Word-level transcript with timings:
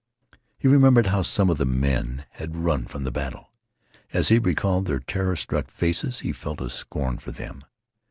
He 0.57 0.67
remembered 0.67 1.05
how 1.05 1.21
some 1.21 1.51
of 1.51 1.59
the 1.59 1.65
men 1.67 2.25
had 2.31 2.55
run 2.55 2.85
from 2.87 3.03
the 3.03 3.11
battle. 3.11 3.51
As 4.11 4.29
he 4.29 4.39
recalled 4.39 4.87
their 4.87 4.97
terror 4.99 5.35
struck 5.35 5.69
faces 5.69 6.21
he 6.21 6.31
felt 6.31 6.59
a 6.59 6.71
scorn 6.71 7.19
for 7.19 7.29
them. 7.31 7.61